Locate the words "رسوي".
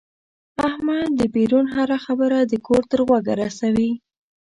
3.41-3.91